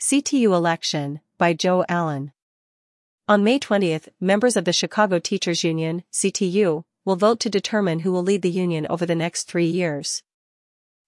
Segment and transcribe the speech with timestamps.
[0.00, 2.30] CTU Election, by Joe Allen.
[3.26, 8.12] On May 20th, members of the Chicago Teachers Union, CTU, will vote to determine who
[8.12, 10.22] will lead the union over the next three years.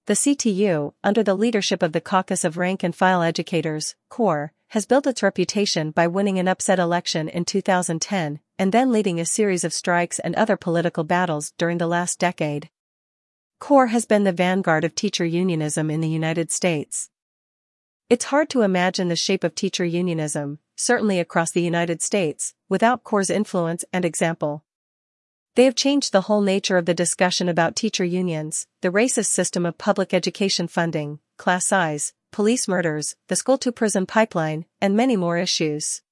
[0.07, 4.87] The CTU, under the leadership of the Caucus of Rank and File Educators, CORE, has
[4.87, 9.63] built its reputation by winning an upset election in 2010 and then leading a series
[9.63, 12.71] of strikes and other political battles during the last decade.
[13.61, 17.09] CORE has been the vanguard of teacher unionism in the United States.
[18.11, 23.05] It's hard to imagine the shape of teacher unionism, certainly across the United States, without
[23.05, 24.65] CORE's influence and example.
[25.55, 29.65] They have changed the whole nature of the discussion about teacher unions, the racist system
[29.65, 35.15] of public education funding, class size, police murders, the school to prison pipeline, and many
[35.15, 36.03] more issues.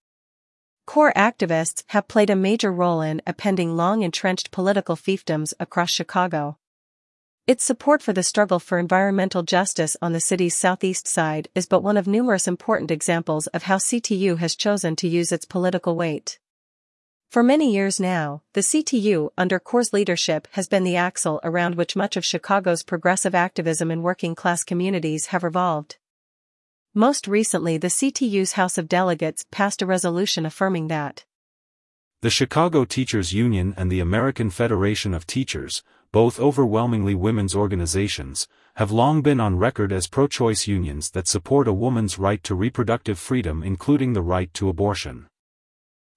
[0.87, 6.59] Core activists have played a major role in appending long entrenched political fiefdoms across Chicago.
[7.49, 11.83] Its support for the struggle for environmental justice on the city's southeast side is but
[11.83, 16.39] one of numerous important examples of how CTU has chosen to use its political weight.
[17.31, 21.97] For many years now, the CTU under CORE's leadership has been the axle around which
[21.97, 25.97] much of Chicago's progressive activism in working class communities have revolved.
[26.93, 31.25] Most recently the CTU's House of Delegates passed a resolution affirming that
[32.21, 38.91] the Chicago Teachers Union and the American Federation of Teachers, both overwhelmingly women's organizations, have
[38.91, 43.63] long been on record as pro-choice unions that support a woman's right to reproductive freedom
[43.63, 45.29] including the right to abortion.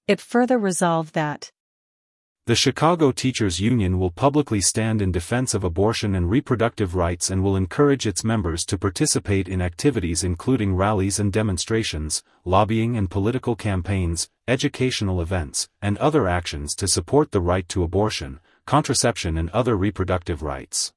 [0.08, 1.52] It further resolved that
[2.48, 7.44] the Chicago Teachers Union will publicly stand in defense of abortion and reproductive rights and
[7.44, 13.56] will encourage its members to participate in activities including rallies and demonstrations, lobbying and political
[13.56, 19.78] campaigns, educational events, and other actions to support the right to abortion, contraception and other
[19.78, 20.94] reproductive rights.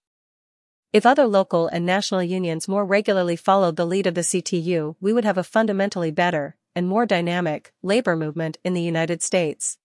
[0.94, 5.12] If other local and national unions more regularly followed the lead of the CTU, we
[5.12, 9.76] would have a fundamentally better and more dynamic labor movement in the United States.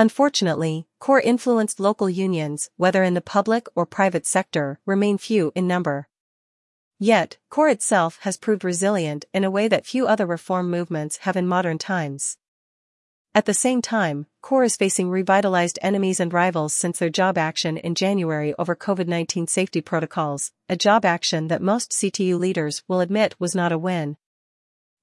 [0.00, 5.68] Unfortunately, core influenced local unions, whether in the public or private sector, remain few in
[5.68, 6.08] number.
[6.98, 11.36] Yet, core itself has proved resilient in a way that few other reform movements have
[11.36, 12.38] in modern times.
[13.34, 17.76] At the same time, CORE is facing revitalized enemies and rivals since their job action
[17.76, 23.34] in January over COVID-19 safety protocols, a job action that most CTU leaders will admit
[23.38, 24.16] was not a win.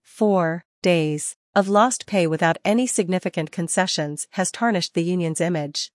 [0.02, 5.92] 4 days of lost pay without any significant concessions has tarnished the union's image.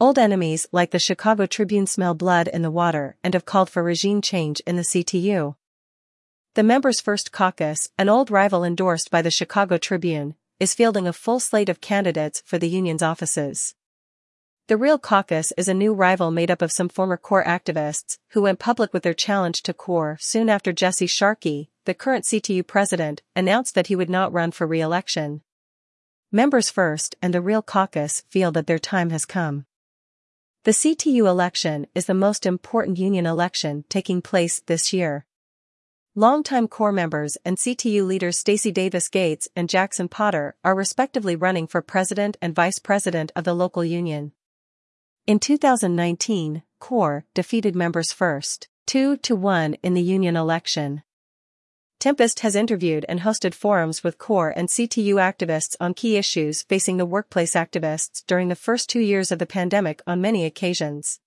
[0.00, 3.82] Old enemies like the Chicago Tribune smell blood in the water and have called for
[3.82, 5.54] regime change in the CTU.
[6.54, 11.12] The Members' First Caucus, an old rival endorsed by the Chicago Tribune, is fielding a
[11.12, 13.74] full slate of candidates for the union's offices.
[14.66, 18.42] The Real Caucus is a new rival made up of some former CORE activists who
[18.42, 23.22] went public with their challenge to CORE soon after Jesse Sharkey, the current CTU president,
[23.36, 25.42] announced that he would not run for re-election.
[26.32, 29.66] Members First and the Real Caucus feel that their time has come.
[30.64, 35.26] The CTU election is the most important union election taking place this year.
[36.16, 41.66] Longtime core members and CTU leaders Stacy Davis Gates and Jackson Potter are respectively running
[41.66, 44.32] for president and vice president of the local union.
[45.26, 51.02] In 2019, CORE defeated members first, 2 to 1 in the union election.
[52.04, 56.98] Tempest has interviewed and hosted forums with CORE and CTU activists on key issues facing
[56.98, 61.20] the workplace activists during the first two years of the pandemic on many occasions.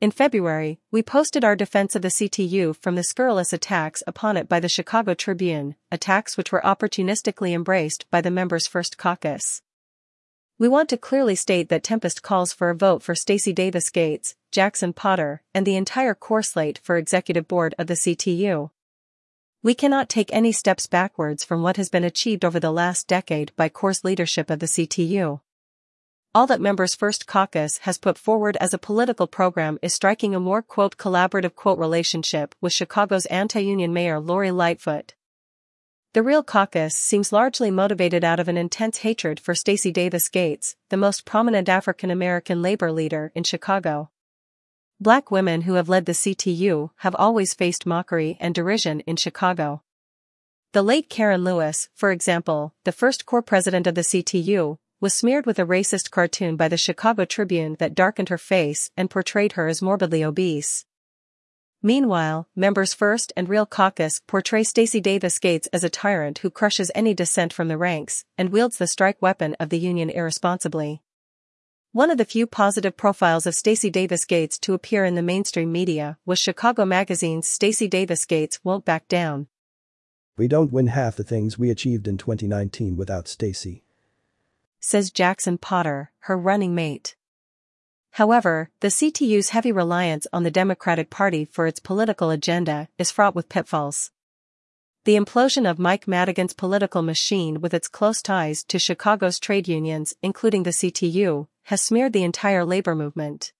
[0.00, 4.48] In February, we posted our defense of the CTU from the scurrilous attacks upon it
[4.48, 9.60] by the Chicago Tribune, attacks which were opportunistically embraced by the members' first caucus.
[10.58, 14.36] We want to clearly state that Tempest calls for a vote for Stacy Davis Gates,
[14.52, 18.70] Jackson Potter, and the entire core slate for executive board of the CTU.
[19.64, 23.52] We cannot take any steps backwards from what has been achieved over the last decade
[23.54, 25.40] by CORE's leadership of the CTU.
[26.34, 30.40] All that Members First Caucus has put forward as a political program is striking a
[30.40, 35.14] more quote collaborative quote relationship with Chicago's anti-union mayor Lori Lightfoot.
[36.12, 40.74] The real caucus seems largely motivated out of an intense hatred for Stacy Davis Gates,
[40.88, 44.10] the most prominent African American labor leader in Chicago.
[45.02, 49.82] Black women who have led the CTU have always faced mockery and derision in Chicago.
[50.74, 55.44] The late Karen Lewis, for example, the first core president of the CTU, was smeared
[55.44, 59.66] with a racist cartoon by the Chicago Tribune that darkened her face and portrayed her
[59.66, 60.86] as morbidly obese.
[61.82, 66.92] Meanwhile, members First and Real Caucus portray Stacy Davis Gates as a tyrant who crushes
[66.94, 71.02] any dissent from the ranks and wields the strike weapon of the union irresponsibly.
[71.94, 75.70] One of the few positive profiles of Stacy Davis Gates to appear in the mainstream
[75.70, 79.46] media was Chicago Magazine's Stacy Davis Gates Won't Back Down.
[80.38, 83.84] We don't win half the things we achieved in 2019 without Stacy.
[84.80, 87.14] Says Jackson Potter, her running mate.
[88.12, 93.34] However, the CTU's heavy reliance on the Democratic Party for its political agenda is fraught
[93.34, 94.12] with pitfalls.
[95.04, 100.14] The implosion of Mike Madigan's political machine with its close ties to Chicago's trade unions,
[100.22, 103.52] including the CTU, has smeared the entire labor movement.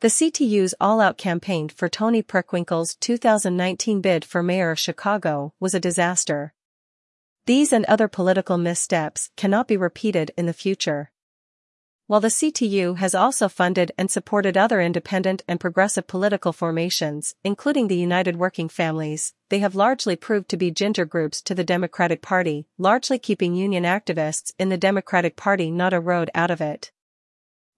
[0.00, 5.80] The CTU's all-out campaign for Toni Preckwinkle's 2019 bid for mayor of Chicago was a
[5.80, 6.54] disaster.
[7.46, 11.10] These and other political missteps cannot be repeated in the future.
[12.06, 17.88] While the CTU has also funded and supported other independent and progressive political formations, including
[17.88, 22.22] the United Working Families, they have largely proved to be ginger groups to the Democratic
[22.22, 26.92] Party, largely keeping union activists in the Democratic Party not a road out of it.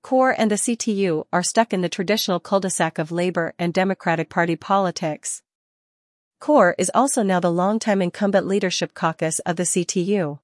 [0.02, 4.56] CORE and the CTU are stuck in the traditional cul-de-sac of Labor and Democratic Party
[4.56, 5.42] politics.
[6.38, 10.38] CORE is also now the longtime incumbent leadership caucus of the CTU.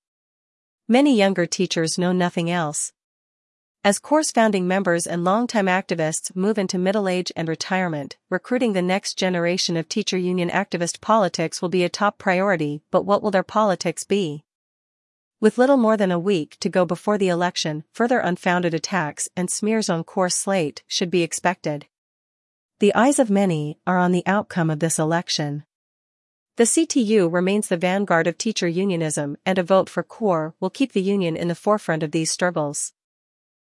[0.88, 2.92] Many younger teachers know nothing else,
[3.86, 8.82] as CORE's founding members and longtime activists move into middle age and retirement, recruiting the
[8.82, 13.30] next generation of teacher union activist politics will be a top priority, but what will
[13.30, 14.42] their politics be?
[15.38, 19.50] With little more than a week to go before the election, further unfounded attacks and
[19.50, 21.86] smears on CORE's slate should be expected.
[22.78, 25.64] The eyes of many are on the outcome of this election.
[26.56, 30.92] The CTU remains the vanguard of teacher unionism and a vote for CORE will keep
[30.92, 32.94] the union in the forefront of these struggles.